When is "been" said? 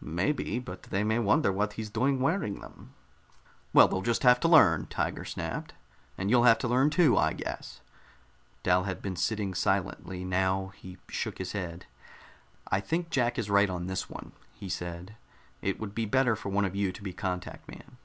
9.00-9.14